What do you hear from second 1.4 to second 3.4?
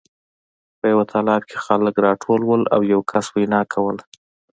کې خلک راټول وو او یو کس